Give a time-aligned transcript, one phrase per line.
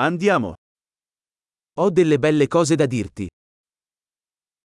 [0.00, 0.54] Andiamo.
[1.80, 3.26] Ho delle belle cose da dirti.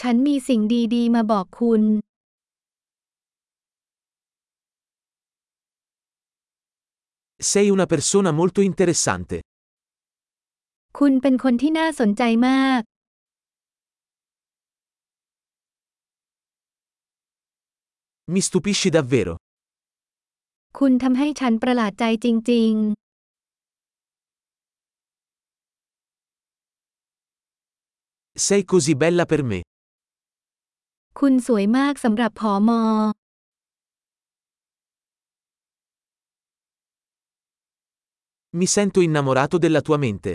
[0.00, 0.60] ฉันมีสิ่ง
[0.94, 1.82] ดีๆ มาบอกคุณ
[7.50, 9.36] Sei una persona molto interessante.
[10.98, 12.80] คุณเป็นคนที่น่าสนใจมาก
[18.32, 19.34] Mi stupisci davvero.
[20.78, 22.74] คุณทำให้ฉันประหลาดใจจริง
[28.47, 29.59] Sei così bella per me.
[29.63, 32.81] ๆ คุณสวยมากสำหรับผอมอ
[38.57, 40.31] Mi sento innamorato della tua mente.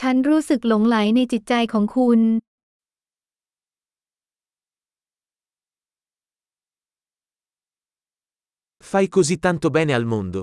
[0.00, 2.20] ฉันรู้สึกหลงไหลในจิตใจของคุณ
[8.90, 10.40] Fai così tanto bene al mondo.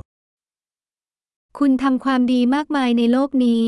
[1.58, 3.66] คุณทำความดีมากมายในโลกนี้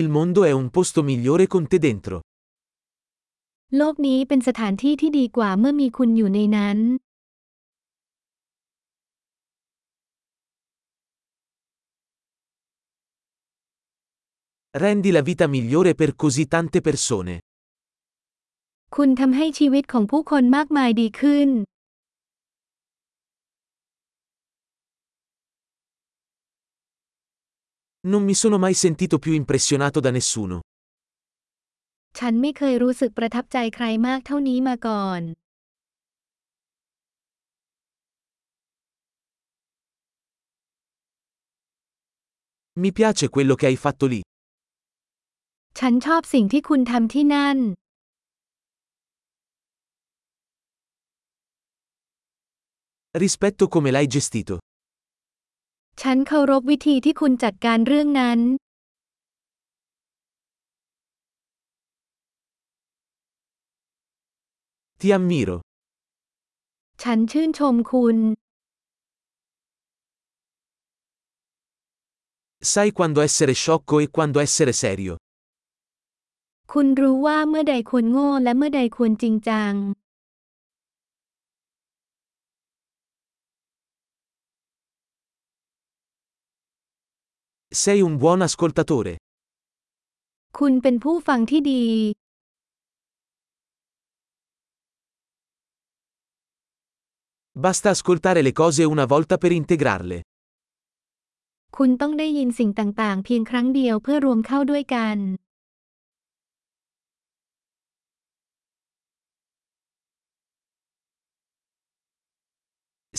[0.00, 2.16] Il mondo è un posto migliore con te dentro.
[3.76, 6.78] โลกนี้เป็นสถานที่ที่ดีกว่าเมื่อมีคุณอยู่ในนั้น
[14.82, 17.34] Rendi la vita migliore per così tante persone.
[18.96, 21.48] คุณทำให้ชีวิตของผู้คนมากมายดีขึ้น
[28.12, 30.56] Non mi sono mai sentito più impressionato da nessuno.
[32.18, 35.22] ฉันไม่เคยรู้สึกประทับใจใครมากเท่านี้มาก่อน
[42.82, 44.20] Mi piace quello che hai fatto lì.
[45.78, 47.58] ฉันชอบสิ่งที่คุณทำที่นั่น
[53.24, 54.54] Rispetto come l'hai gestito.
[56.01, 58.39] ฉันเคารพวิธีที่คุณจัดการเรื่องนั้น
[64.99, 65.57] Ti ammiro.
[67.03, 68.17] ฉันชื่นชมคุณ
[72.73, 75.13] Sai quando essere sciocco e quando essere serio.
[76.71, 79.73] คุณรู้ว่าเมื่อใดควรโง่และเมื่อใดควรจริงจัง
[87.82, 89.12] Sei un buon ascoltatore.
[90.58, 91.84] คุณเป็นผู้ฟังที่ดี
[97.64, 100.18] Basta ascoltare le cose una volta per integrarle.
[101.76, 105.18] คุณต้องได้ยินสิ่งต่างๆ เพียงครั้งเดียวเพื่อรวมเข้าด้วยกัน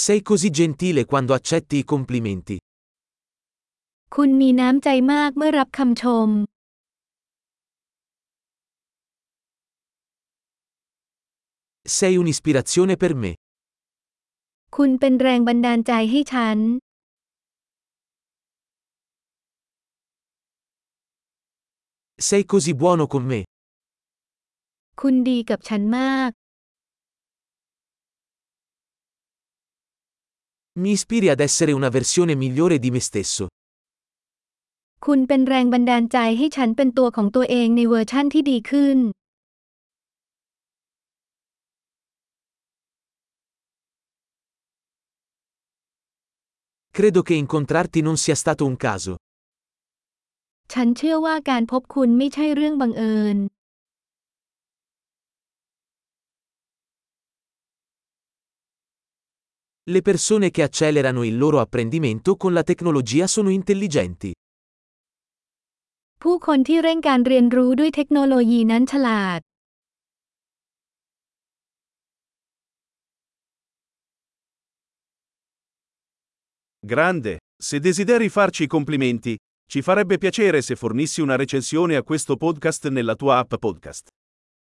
[0.05, 2.55] Sei così gentile quando accetti i complimenti.
[4.15, 6.29] คุณมีน้ำใจมากเมื่อรับคำชม
[11.97, 13.31] Sei un'ispirazione per me.
[14.75, 16.57] คุณเป็นแรงบันดาลใจให้ฉัน
[22.27, 23.39] Sei così buono con me.
[25.01, 26.31] คุณดีกับฉันมาก
[30.81, 33.43] Mi ispiri ad essere una versione migliore di me stesso.
[35.10, 38.98] คุณเป็นแรงบันดาลใจให้ฉันเป็นตัวของตัวเองในเวอร์ชั่นที่ดีขึ้น
[46.96, 49.12] Credo che incontrarti non sia stato un caso.
[50.72, 53.38] ฉันเชื่อว่าการพบคุณไม่ใช่เรื่องบังเอิญ
[59.94, 64.30] Le persone che accelerano il loro apprendimento con la tecnologia sono intelligenti.
[66.23, 69.39] ผู้คนที่เร่งการเรียนรู้ด้วยเทคโนโลยีนั้นฉลาด
[76.91, 77.37] Grande.
[77.61, 79.35] Se desideri farci i complimenti,
[79.67, 84.07] ci farebbe piacere se fornissi una recensione a questo podcast nella tua app podcast.